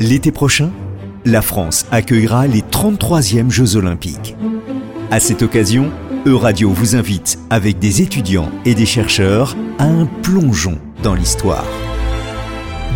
[0.00, 0.70] L'été prochain,
[1.24, 4.36] la France accueillera les 33e Jeux olympiques.
[5.10, 5.90] À cette occasion,
[6.24, 11.66] Euradio vous invite, avec des étudiants et des chercheurs, à un plongeon dans l'histoire.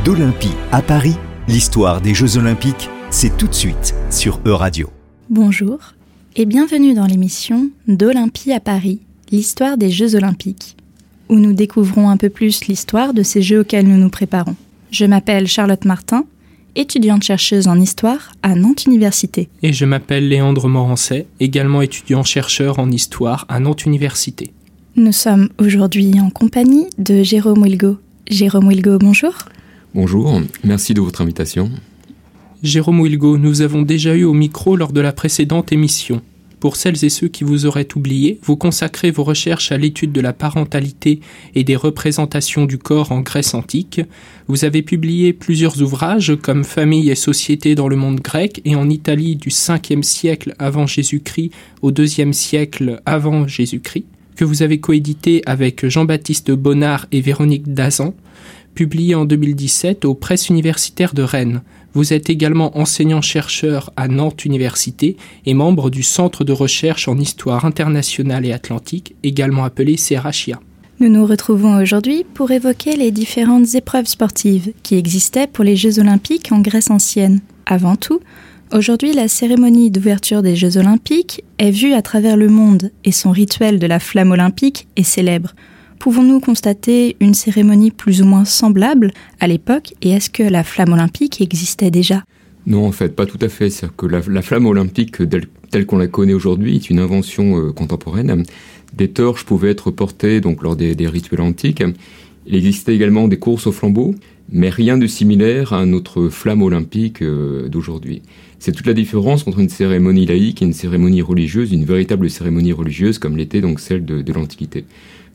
[0.04, 1.16] D'Olympie à Paris,
[1.48, 4.88] l'histoire des Jeux olympiques, c'est tout de suite sur Euradio.
[5.28, 5.78] Bonjour
[6.36, 9.00] et bienvenue dans l'émission D'Olympie à Paris,
[9.32, 10.76] l'histoire des Jeux olympiques,
[11.28, 14.54] où nous découvrons un peu plus l'histoire de ces Jeux auxquels nous nous préparons.
[14.92, 16.26] Je m'appelle Charlotte Martin
[16.76, 19.48] étudiante chercheuse en histoire à Nantes Université.
[19.62, 24.52] Et je m'appelle Léandre Morancet, également étudiant chercheur en histoire à Nantes Université.
[24.96, 27.98] Nous sommes aujourd'hui en compagnie de Jérôme Wilgo.
[28.28, 29.32] Jérôme Wilgo, bonjour.
[29.94, 31.70] Bonjour, merci de votre invitation.
[32.62, 36.22] Jérôme Wilgo, nous avons déjà eu au micro lors de la précédente émission.
[36.62, 40.20] Pour celles et ceux qui vous auraient oublié, vous consacrez vos recherches à l'étude de
[40.20, 41.18] la parentalité
[41.56, 44.00] et des représentations du corps en Grèce antique.
[44.46, 48.88] Vous avez publié plusieurs ouvrages comme Famille et société dans le monde grec et en
[48.88, 51.50] Italie du 5e siècle avant Jésus-Christ
[51.80, 54.06] au 2e siècle avant Jésus-Christ,
[54.36, 58.14] que vous avez coédité avec Jean-Baptiste Bonnard et Véronique Dazan,
[58.76, 61.62] publié en 2017 aux presses universitaires de Rennes.
[61.94, 67.66] Vous êtes également enseignant-chercheur à Nantes Université et membre du Centre de recherche en histoire
[67.66, 70.58] internationale et atlantique, également appelé CERACHIA.
[71.00, 75.98] Nous nous retrouvons aujourd'hui pour évoquer les différentes épreuves sportives qui existaient pour les Jeux
[75.98, 77.40] olympiques en Grèce ancienne.
[77.66, 78.20] Avant tout,
[78.72, 83.32] aujourd'hui la cérémonie d'ouverture des Jeux olympiques est vue à travers le monde et son
[83.32, 85.54] rituel de la flamme olympique est célèbre.
[86.02, 90.92] Pouvons-nous constater une cérémonie plus ou moins semblable à l'époque et est-ce que la flamme
[90.94, 92.24] olympique existait déjà?
[92.66, 93.70] Non, en fait, pas tout à fait.
[93.70, 95.18] cest que la, flamme olympique
[95.70, 98.42] telle, qu'on la connaît aujourd'hui est une invention euh, contemporaine.
[98.92, 101.84] Des torches pouvaient être portées donc lors des, rituels antiques.
[102.46, 104.16] Il existait également des courses au flambeau,
[104.50, 108.22] mais rien de similaire à notre flamme olympique euh, d'aujourd'hui.
[108.58, 112.72] C'est toute la différence entre une cérémonie laïque et une cérémonie religieuse, une véritable cérémonie
[112.72, 114.84] religieuse comme l'était donc celle de l'Antiquité.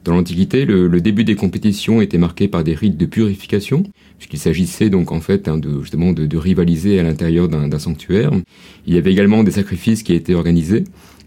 [0.08, 3.84] Dans l'Antiquité, le, début des compétitions était marqué par des rites de purification,
[4.18, 5.82] puisqu'il s'agissait donc en fait hein, de,
[6.26, 8.32] de, rivaliser à l'intérieur d'un sanctuaire.
[8.86, 10.86] Il y avait également des sacrifices qui étaient organisés,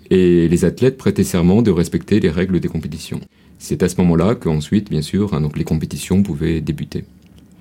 [0.09, 3.21] et les athlètes prêtaient serment de respecter les règles des compétitions.
[3.59, 7.05] C'est à ce moment-là qu'ensuite, bien sûr, hein, donc les compétitions pouvaient débuter.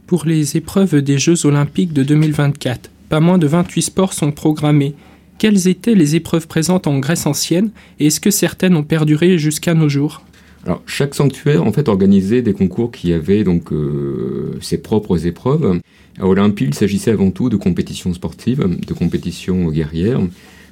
[0.07, 4.96] Pour les épreuves des Jeux olympiques de 2024, pas moins de 28 sports sont programmés.
[5.38, 9.74] Quelles étaient les épreuves présentes en Grèce ancienne et est-ce que certaines ont perduré jusqu'à
[9.74, 10.24] nos jours?
[10.66, 15.80] Alors, chaque sanctuaire, en fait, organisait des concours qui avaient donc euh, ses propres épreuves.
[16.20, 20.19] À Olympie, il s'agissait avant tout de compétitions sportives, de compétitions guerrières.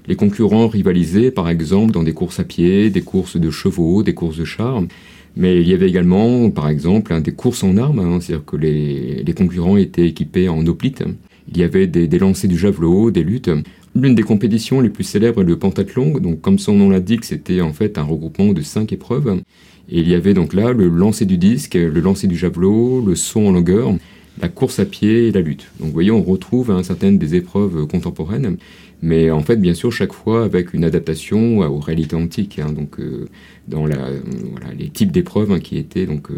[0.08, 4.14] Les concurrents rivalisaient, par exemple, dans des courses à pied, des courses de chevaux, des
[4.14, 4.84] courses de chars.
[5.36, 8.58] Mais il y avait également, par exemple, hein, des courses en armes, hein, c'est-à-dire que
[8.58, 11.04] les, concurrents étaient équipés en hoplites.
[11.50, 13.52] Il y avait des, des lancers du javelot, des luttes.
[13.96, 16.20] L'une des compétitions les plus célèbres est le pentathlon.
[16.20, 19.42] Donc, comme son nom l'indique, c'était en fait un regroupement de cinq épreuves.
[19.90, 23.16] Et il y avait donc là le lancer du disque, le lancer du javelot, le
[23.16, 23.94] saut en longueur,
[24.42, 25.68] la course à pied et la lutte.
[25.80, 28.58] Donc vous voyez, on retrouve hein, certaines des épreuves contemporaines,
[29.02, 32.60] mais en fait, bien sûr, chaque fois avec une adaptation aux réalités antiques.
[32.60, 33.28] Hein, donc euh,
[33.68, 34.20] dans euh,
[34.78, 36.30] les types d'épreuves hein, qui étaient donc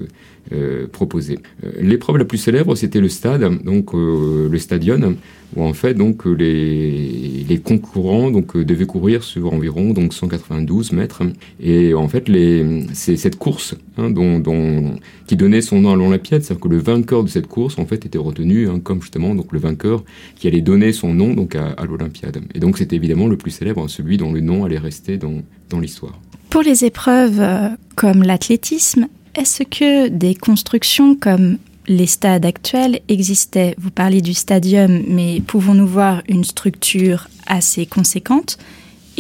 [0.52, 1.40] euh, proposées.
[1.80, 5.16] L'épreuve la plus célèbre, c'était le stade, donc le stadion,
[5.56, 11.22] où en fait donc les, les concurrents donc devaient courir sur environ donc 192 mètres
[11.60, 14.96] et en fait les c'est cette course hein, dont,
[15.30, 18.04] qui donnait son nom à l'Olympiade c'est-à-dire que le vainqueur de cette course en fait
[18.04, 20.04] était retenu hein, comme justement donc le vainqueur
[20.36, 23.88] qui allait donner son nom donc à, l'Olympiade et donc c'était évidemment le plus célèbre
[23.88, 26.20] celui dont le nom allait rester dans, dans l'histoire.
[26.50, 33.76] Pour les épreuves euh, comme l'athlétisme est-ce que des constructions comme les stades actuels existaient?
[33.78, 38.58] Vous parlez du stadium, mais pouvons-nous voir une structure assez conséquente?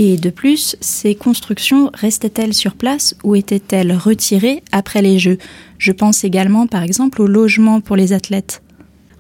[0.02, 5.38] Et de plus, ces constructions restaient-elles sur place ou étaient-elles retirées après les Jeux?
[5.78, 8.62] Je pense également par exemple au logement pour les athlètes.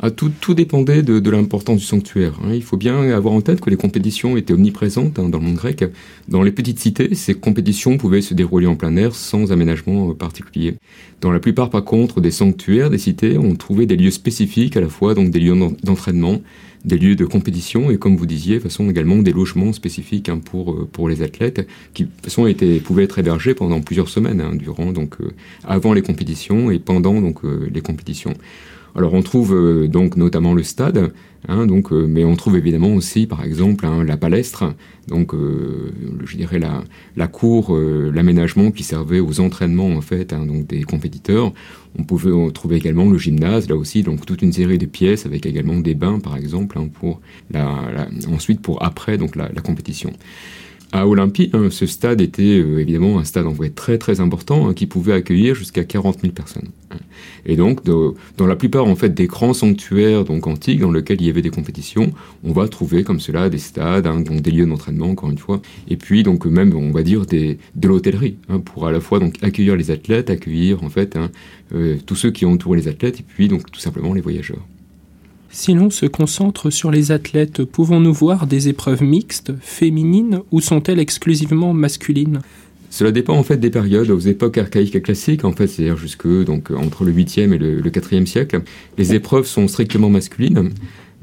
[0.01, 2.39] Ah, tout, tout, dépendait de, de l'importance du sanctuaire.
[2.41, 2.53] Hein.
[2.53, 5.55] Il faut bien avoir en tête que les compétitions étaient omniprésentes hein, dans le monde
[5.55, 5.83] grec.
[6.29, 10.13] Dans les petites cités, ces compétitions pouvaient se dérouler en plein air sans aménagement euh,
[10.13, 10.75] particulier.
[11.19, 14.81] Dans la plupart, par contre, des sanctuaires, des cités, on trouvait des lieux spécifiques, à
[14.81, 16.41] la fois donc des lieux d'entraînement,
[16.85, 20.39] des lieux de compétition et, comme vous disiez, de façon également des logements spécifiques hein,
[20.39, 24.57] pour euh, pour les athlètes, qui de façon étaient, pouvaient être hébergés pendant plusieurs semaines,
[24.57, 25.33] durant donc euh,
[25.65, 28.33] avant les compétitions et pendant donc les compétitions.
[28.95, 31.11] Alors on trouve donc notamment le stade,
[31.47, 34.73] hein, donc, mais on trouve évidemment aussi par exemple hein, la palestre,
[35.07, 36.83] donc je dirais la,
[37.15, 41.53] la cour, l'aménagement qui servait aux entraînements en fait hein, donc des compétiteurs.
[41.97, 45.45] On pouvait trouver également le gymnase, là aussi, donc toute une série de pièces avec
[45.45, 47.21] également des bains par exemple pour
[47.51, 50.11] la, ensuite pour après donc la, la compétition.
[50.91, 54.67] À Olympie, hein, ce stade était euh, évidemment un stade en vrai très très important
[54.67, 56.69] hein, qui pouvait accueillir jusqu'à 40 000 personnes.
[57.45, 61.27] Et donc, dans la plupart en fait des grands sanctuaires donc antiques dans lesquels il
[61.27, 62.11] y avait des compétitions,
[62.43, 65.61] on va trouver comme cela des stades, hein, donc des lieux d'entraînement encore une fois,
[65.87, 69.75] et puis donc même on va dire de l'hôtellerie pour à la fois donc accueillir
[69.75, 71.17] les athlètes, accueillir en fait
[71.75, 74.65] euh, tous ceux qui entourent les athlètes, et puis donc tout simplement les voyageurs.
[75.51, 80.99] Si l'on se concentre sur les athlètes, pouvons-nous voir des épreuves mixtes, féminines, ou sont-elles
[80.99, 82.41] exclusivement masculines?
[82.91, 84.11] Cela dépend en fait des périodes.
[84.11, 87.81] Aux époques archaïques et classiques, en fait, c'est-à-dire jusque donc entre le 8e et le,
[87.81, 88.61] 4e siècle,
[88.97, 90.69] les épreuves sont strictement masculines.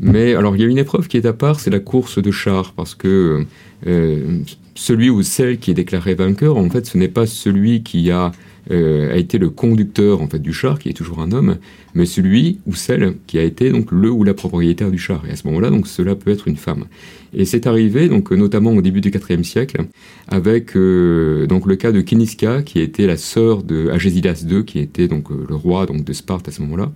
[0.00, 2.30] Mais alors, il y a une épreuve qui est à part, c'est la course de
[2.30, 3.46] chars, parce que
[3.86, 4.38] euh,
[4.74, 8.32] celui ou celle qui est déclaré vainqueur, en fait, ce n'est pas celui qui a
[8.72, 11.58] euh, a été le conducteur en fait du char, qui est toujours un homme,
[11.96, 15.24] mais celui ou celle qui a été donc le ou la propriétaire du char.
[15.26, 16.84] Et à ce moment-là, donc cela peut être une femme.
[17.32, 19.86] Et c'est arrivé donc notamment au début du IVe siècle
[20.28, 24.78] avec euh, donc le cas de Kiniska, qui était la sœur de Agésilas II, qui
[24.78, 26.92] était donc euh, le roi donc de Sparte à ce moment-là.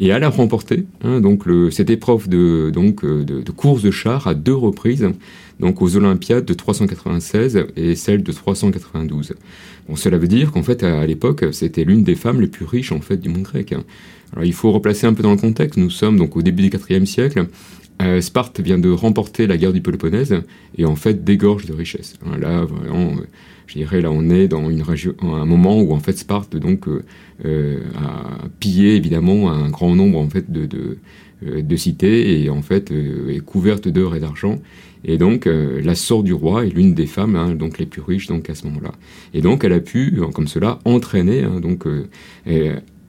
[0.00, 4.26] Et elle a remporté hein, donc cette épreuve de donc de, de course de char
[4.26, 5.06] à deux reprises
[5.60, 9.34] donc aux Olympiades de 396 et celle de 392.
[9.88, 12.92] Bon, cela veut dire qu'en fait, à, l'époque, c'était l'une des femmes les plus riches
[12.92, 13.74] en fait du monde grec.
[14.32, 15.78] Alors, il faut replacer un peu dans le contexte.
[15.78, 17.46] Nous sommes donc au début du IVe siècle.
[18.02, 20.34] Euh, Sparte vient de remporter la guerre du Péloponnèse
[20.78, 22.14] et en fait dégorge de richesses.
[22.24, 23.12] Hein, là, vraiment,
[23.66, 26.88] je dirais, là, on est dans une région, un moment où en fait Sparte donc
[26.88, 27.02] euh,
[27.44, 30.66] euh, a pillé évidemment un grand nombre en fait de,
[31.42, 34.60] de, cités et en fait est couverte d'or et d'argent
[35.04, 38.02] et donc, euh, la sœur du roi est l'une des femmes, hein, donc les plus
[38.02, 38.92] riches, donc à ce moment-là.
[39.32, 42.06] Et donc, elle a pu, euh, comme cela, entraîner, hein, donc euh,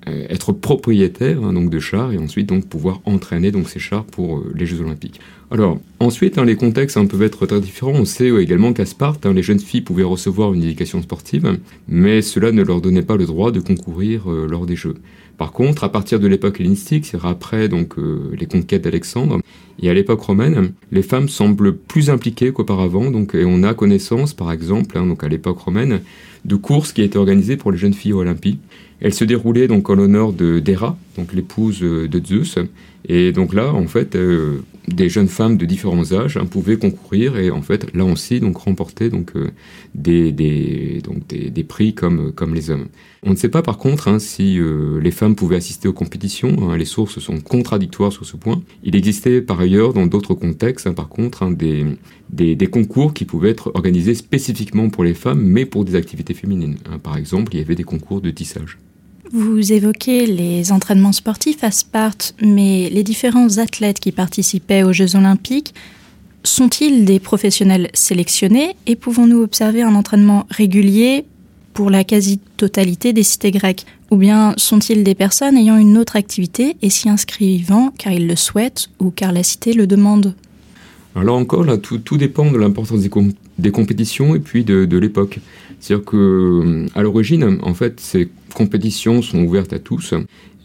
[0.07, 4.43] être propriétaire hein, donc de chars et ensuite donc pouvoir entraîner donc ces chars pour
[4.55, 5.19] les Jeux Olympiques.
[5.51, 7.91] Alors ensuite, les contextes peuvent être très différents.
[7.91, 12.51] On sait également qu'à Sparte, les jeunes filles pouvaient recevoir une éducation sportive, mais cela
[12.51, 14.95] ne leur donnait pas le droit de concourir lors des Jeux.
[15.37, 19.39] Par contre, à partir de l'époque hellénistique, c'est après donc les conquêtes d'Alexandre,
[19.81, 24.33] et à l'époque romaine, les femmes semblent plus impliquées qu'auparavant, donc, et on a connaissance,
[24.33, 26.01] par exemple, hein, donc à l'époque romaine,
[26.45, 28.21] de courses qui étaient organisées pour les jeunes filles au
[29.01, 32.57] Elles se déroulaient donc en l'honneur de d'Héra, donc l'épouse de Zeus,
[33.07, 37.37] et donc là, en fait, euh, des jeunes femmes de différents âges hein, pouvaient concourir
[37.37, 39.49] et en fait, là aussi, donc remporter donc euh,
[39.95, 41.01] des,
[41.67, 42.87] prix comme comme les hommes.
[43.23, 46.69] On ne sait pas par contre hein, si euh, les femmes pouvaient assister aux compétitions.
[46.69, 48.61] Hein, les sources sont contradictoires sur ce point.
[48.83, 54.15] Il existait par ailleurs dans d'autres contextes, par contre, des concours qui pouvaient être organisés
[54.15, 56.77] spécifiquement pour les femmes, mais pour des activités féminines.
[57.01, 58.77] par exemple, il y avait des concours de tissage.
[59.33, 65.15] Vous évoquez les entraînements sportifs à Sparte, mais les différents athlètes qui participaient aux Jeux
[65.15, 65.73] olympiques
[66.43, 71.23] sont-ils des professionnels sélectionnés et pouvons-nous observer un entraînement régulier
[71.73, 73.85] pour la quasi-totalité des cités grecques?
[74.09, 78.35] Ou bien sont-ils des personnes ayant une autre activité et s'y inscrivant car ils le
[78.35, 80.35] souhaitent ou car la cité le demande?
[81.15, 83.09] Alors encore, tout, dépend de l'importance des,
[83.61, 85.39] des, compétitions et puis de, l'époque.
[85.79, 90.13] C'est-à-dire que, euh, à l'origine, en fait, ces compétitions sont ouvertes à tous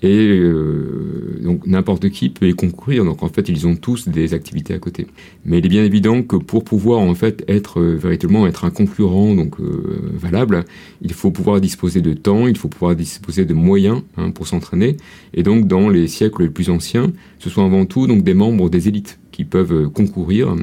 [0.03, 3.05] et euh, donc n'importe qui peut y concourir.
[3.05, 5.07] Donc en fait, ils ont tous des activités à côté.
[5.47, 8.71] Mais il est bien évident que pour pouvoir en fait être euh, véritablement être un
[8.71, 10.67] concurrent donc valable,
[11.01, 14.99] il faut pouvoir disposer de temps, il faut pouvoir disposer de moyens hein, pour s'entraîner.
[15.33, 18.69] Et donc dans les siècles les plus anciens, ce sont avant tout donc des membres
[18.69, 20.57] des élites qui peuvent concourir.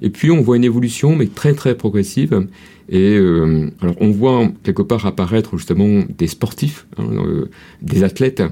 [0.00, 2.46] Et puis on voit une évolution, mais très très progressive.
[2.88, 7.50] Et euh, alors on voit quelque part apparaître justement des sportifs, hein, euh,
[7.82, 8.42] des athlètes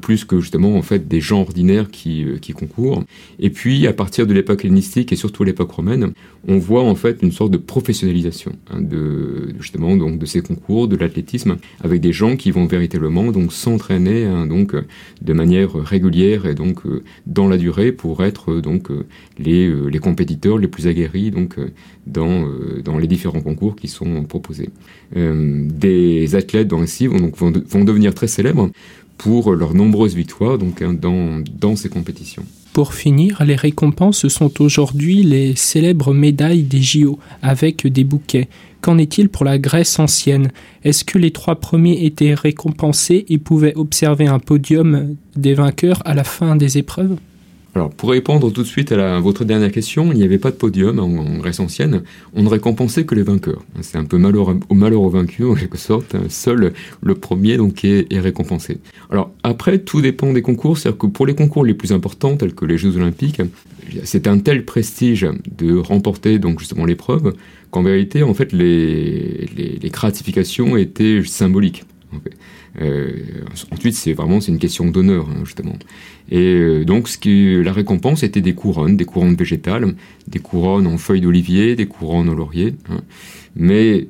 [0.00, 3.04] Plus que justement en fait des gens ordinaires qui, euh, qui concourent.
[3.38, 6.12] Et puis à partir de l'époque hellénistique et surtout l'époque romaine,
[6.48, 10.88] on voit en fait une sorte de professionnalisation hein, de justement donc de ces concours,
[10.88, 14.74] de l'athlétisme, avec des gens qui vont véritablement donc s'entraîner hein, donc
[15.22, 19.06] de manière régulière et donc euh, dans la durée pour être donc euh,
[19.38, 21.56] les, les compétiteurs les plus aguerris donc
[22.06, 22.48] dans,
[22.84, 24.70] dans les différents concours qui sont proposés.
[25.14, 28.70] des athlètes ainsi vont, donc, vont devenir très célèbres
[29.18, 32.44] pour leurs nombreuses victoires hein, dans, dans ces compétitions.
[32.72, 38.48] Pour finir, les récompenses sont aujourd'hui les célèbres médailles des JO avec des bouquets.
[38.82, 40.50] Qu'en est-il pour la Grèce ancienne?
[40.84, 46.14] Est-ce que les trois premiers étaient récompensés et pouvaient observer un podium des vainqueurs à
[46.14, 47.16] la fin des épreuves?
[47.76, 50.56] Alors, pour répondre tout de suite à, votre dernière question, il n'y avait pas de
[50.56, 52.04] podium en, Grèce ancienne.
[52.32, 53.62] On ne récompensait que les vainqueurs.
[53.82, 56.16] C'est un peu malheur au malheur aux vaincus, en quelque sorte.
[56.30, 58.78] Seul le premier donc est, récompensé.
[59.10, 60.78] Alors après, tout dépend des concours.
[60.78, 63.42] C'est-à-dire que pour les concours les plus importants, tels que les Jeux Olympiques,
[64.04, 65.26] c'est un tel prestige
[65.58, 67.34] de remporter donc justement l'épreuve
[67.70, 71.84] qu'en vérité, en fait, les, les, gratifications étaient symboliques.
[73.72, 75.76] Ensuite, c'est vraiment c'est une question d'honneur, hein, justement.
[76.30, 79.94] Et euh, donc, la récompense était des couronnes, des couronnes végétales,
[80.26, 82.74] des couronnes en feuilles d'olivier, des couronnes en laurier.
[82.90, 83.00] Hein.
[83.54, 84.08] Mais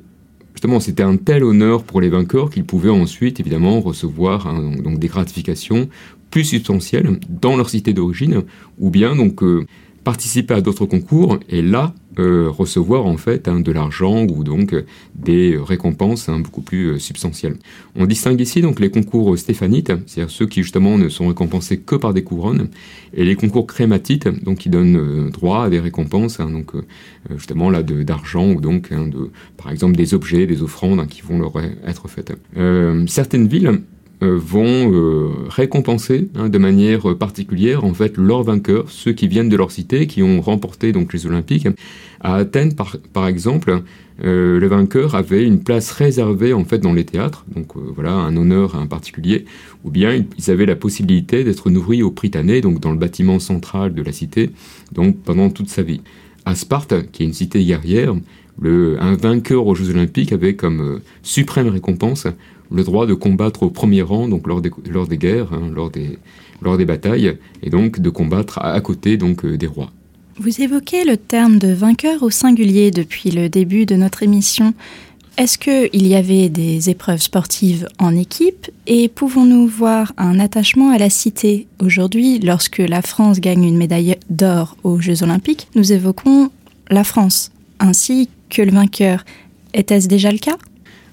[0.53, 4.99] justement, c'était un tel honneur pour les vainqueurs qu'ils pouvaient ensuite, évidemment, recevoir hein, donc
[4.99, 5.87] des gratifications
[6.29, 8.43] plus substantielles dans leur cité d'origine,
[8.79, 9.65] ou bien donc euh,
[10.07, 11.37] participer à d'autres concours.
[11.49, 14.73] Et là, euh, recevoir en fait hein, de l'argent ou donc
[15.15, 17.57] des récompenses hein, beaucoup plus euh, substantielles.
[17.97, 21.95] On distingue ici donc les concours stéphanites, c'est-à-dire ceux qui justement ne sont récompensés que
[21.95, 22.69] par des couronnes,
[23.13, 26.71] et les concours crématites, donc qui donnent euh, droit à des récompenses, hein, donc
[27.35, 31.53] justement là d'argent ou donc de, par exemple des objets, des offrandes qui vont leur
[31.85, 32.31] être faites.
[33.07, 33.77] certaines villes euh,
[34.21, 39.55] vont euh, récompenser hein, de manière particulière en fait leurs vainqueurs, ceux qui viennent de
[39.55, 41.67] leur cité, qui ont remporté donc les Olympiques.
[42.19, 43.83] À Athènes, par, exemple,
[44.23, 48.35] euh, le vainqueur avait une place réservée en fait dans les théâtres, donc voilà un
[48.35, 49.45] honneur particulier,
[49.83, 53.93] ou bien ils avaient la possibilité d'être nourris au Prytanée, donc dans le bâtiment central
[53.93, 54.49] de la cité,
[54.93, 56.01] donc pendant toute sa vie.
[56.45, 58.15] À Sparte, qui est une cité guerrière,
[58.65, 62.25] un vainqueur aux Jeux Olympiques avait comme suprême récompense
[62.71, 65.89] le droit de combattre au premier rang, donc lors des, lors des guerres, hein, lors,
[65.89, 66.17] des,
[66.61, 69.91] lors des batailles, et donc de combattre à, côté donc euh, des rois.
[70.39, 74.73] Vous évoquez le terme de vainqueur au singulier depuis le début de notre émission.
[75.37, 80.97] Est-ce qu'il y avait des épreuves sportives en équipe et pouvons-nous voir un attachement à
[80.97, 86.49] la cité Aujourd'hui, lorsque la France gagne une médaille d'or aux Jeux olympiques, nous évoquons
[86.89, 89.25] la France ainsi que le vainqueur.
[89.73, 90.57] Était-ce déjà le cas?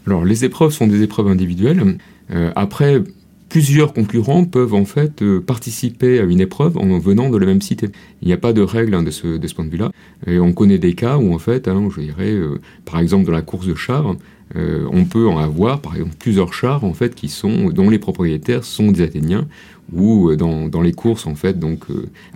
[0.06, 1.98] Alors, les épreuves sont des épreuves individuelles.
[2.30, 3.02] Euh, après,
[3.48, 7.62] plusieurs concurrents peuvent en fait euh, participer à une épreuve en venant de la même
[7.62, 7.88] cité.
[8.20, 9.90] Il n'y a pas de règle hein, de, ce, point de vue-là.
[10.26, 13.32] Et on connaît des cas où en fait, hein, je dirais, euh, par exemple dans
[13.32, 14.14] la course de chars,
[14.56, 18.62] on peut en avoir par exemple plusieurs chars en fait qui sont dont les propriétaires
[18.62, 19.48] sont des Athéniens
[19.92, 21.86] ou dans, les courses en fait donc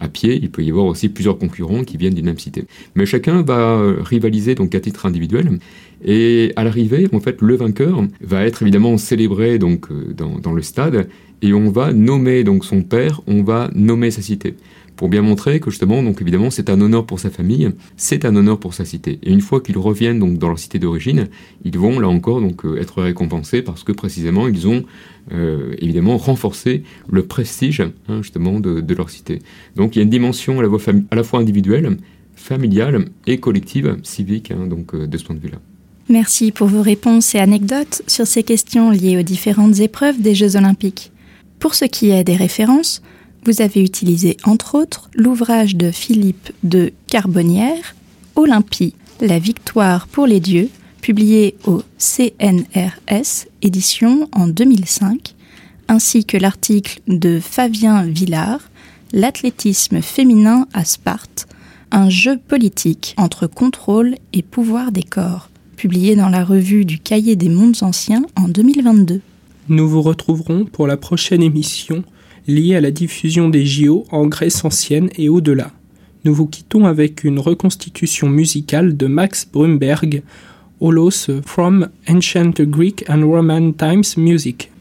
[0.01, 2.65] à pied il peut y avoir aussi plusieurs concurrents qui viennent d'une même cité
[2.97, 5.61] mais chacun va rivaliser donc à titre individuel
[6.05, 10.63] et à l'arrivée en fait le vainqueur va être évidemment célébré donc dans, dans le
[10.63, 11.09] stade
[11.43, 14.55] et on va nommer donc son père on va nommer sa cité
[14.99, 18.35] pour bien montrer que justement, donc évidemment, c'est un honneur pour sa famille, c'est un
[18.35, 19.21] honneur pour sa cité.
[19.23, 21.29] Et une fois qu'ils reviennent donc dans leur cité d'origine,
[21.65, 24.83] ils vont là encore donc euh, être récompensés parce que précisément ils ont
[25.33, 29.39] euh, évidemment renforcé le prestige hein, justement de, leur cité.
[29.77, 30.63] Donc il y a une dimension à
[31.13, 31.97] la, fois, individuelle,
[32.35, 35.61] familiale et collective, civique, hein, donc euh, de ce point de vue-là.
[36.11, 40.57] Merci pour vos réponses et anecdotes sur ces questions liées aux différentes épreuves des Jeux
[40.57, 41.13] olympiques.
[41.59, 43.03] Pour ce qui est des références,
[43.45, 47.95] vous avez utilisé entre autres l'ouvrage de Philippe de Carbonnière,
[48.37, 50.71] Olympie, la victoire pour les dieux,
[51.03, 55.35] publié au CNRS, édition en 2005,
[55.89, 58.61] ainsi que l'article de Fabien Villard,
[59.13, 61.49] L'athlétisme féminin à Sparte,
[61.91, 65.49] un jeu politique entre contrôle et pouvoir des corps,
[65.79, 69.21] publié dans la revue du Cahier des mondes anciens en 2022.
[69.69, 72.03] Nous vous retrouverons pour la prochaine émission
[72.49, 75.71] lié à la diffusion des JO en Grèce ancienne et au-delà.
[76.25, 80.23] Nous vous quittons avec une reconstitution musicale de Max Brumberg,
[80.81, 84.73] Holos from Ancient Greek and Roman Times Music.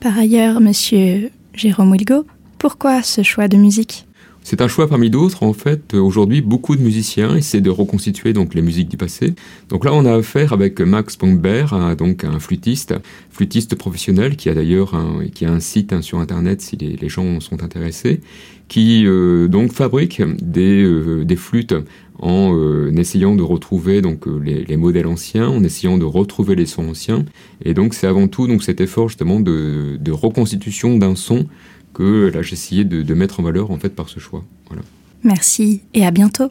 [0.00, 2.26] Par ailleurs, monsieur Jérôme Wilgo,
[2.58, 4.04] pourquoi ce choix de musique?
[4.42, 5.42] C'est un choix parmi d'autres.
[5.42, 9.34] En fait, aujourd'hui, beaucoup de musiciens essaient de reconstituer donc les musiques du passé.
[9.68, 11.66] Donc là, on a affaire avec Max Pongber,
[11.96, 12.94] donc un flûtiste,
[13.30, 17.08] flûtiste professionnel qui a d'ailleurs un, qui a un site hein, sur Internet si les,
[17.08, 18.20] gens sont intéressés,
[18.68, 21.74] qui euh, donc fabrique des, euh, flûtes
[22.18, 26.66] en euh, essayant de retrouver donc les, les, modèles anciens, en essayant de retrouver les
[26.66, 27.24] sons anciens.
[27.64, 31.46] Et donc c'est avant tout donc cet effort justement de reconstitution d'un son
[31.94, 34.44] que là essayé de, mettre en valeur en fait par ce choix.
[35.22, 36.50] Merci et à bientôt.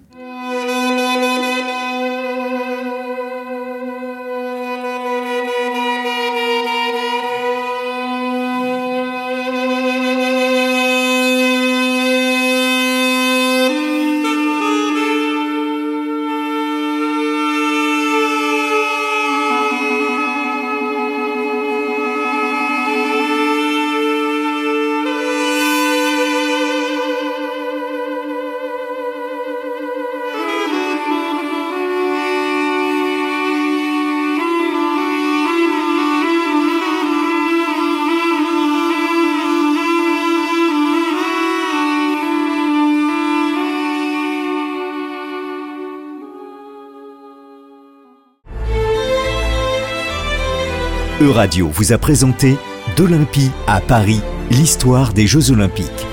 [51.21, 52.55] Euradio vous a présenté
[52.95, 54.21] D'Olympie à Paris,
[54.51, 56.07] l'histoire des Jeux Olympiques.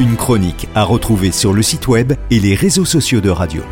[0.00, 3.62] Une chronique à retrouver sur le site web et les réseaux sociaux de radio.